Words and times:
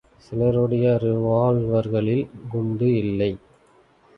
சிலருடைய 0.17 0.99
ரிவால்வர்களில் 1.03 2.25
குண்டுகளில்லை. 2.51 3.31